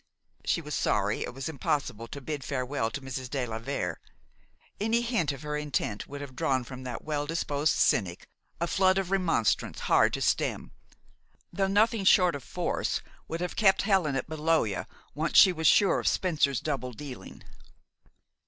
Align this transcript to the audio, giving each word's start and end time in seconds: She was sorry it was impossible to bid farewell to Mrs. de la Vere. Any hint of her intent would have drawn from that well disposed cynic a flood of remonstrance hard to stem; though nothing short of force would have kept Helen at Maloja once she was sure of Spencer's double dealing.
She 0.43 0.61
was 0.61 0.73
sorry 0.73 1.21
it 1.21 1.35
was 1.35 1.47
impossible 1.47 2.07
to 2.07 2.21
bid 2.21 2.43
farewell 2.43 2.89
to 2.89 3.01
Mrs. 3.01 3.29
de 3.29 3.45
la 3.45 3.59
Vere. 3.59 3.99
Any 4.79 5.01
hint 5.01 5.31
of 5.31 5.43
her 5.43 5.55
intent 5.55 6.07
would 6.07 6.21
have 6.21 6.35
drawn 6.35 6.63
from 6.63 6.81
that 6.85 7.03
well 7.03 7.27
disposed 7.27 7.73
cynic 7.75 8.27
a 8.59 8.65
flood 8.65 8.97
of 8.97 9.11
remonstrance 9.11 9.81
hard 9.81 10.13
to 10.13 10.21
stem; 10.23 10.71
though 11.53 11.67
nothing 11.67 12.03
short 12.03 12.33
of 12.33 12.43
force 12.43 13.03
would 13.27 13.41
have 13.41 13.55
kept 13.55 13.83
Helen 13.83 14.15
at 14.15 14.27
Maloja 14.27 14.87
once 15.13 15.37
she 15.37 15.51
was 15.53 15.67
sure 15.67 15.99
of 15.99 16.07
Spencer's 16.07 16.61
double 16.61 16.93
dealing. 16.93 17.43